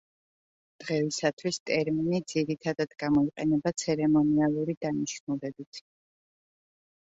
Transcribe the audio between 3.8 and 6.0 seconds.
ცერემონიალური დანიშნულებით.